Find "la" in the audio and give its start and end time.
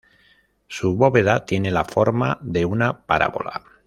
1.69-1.85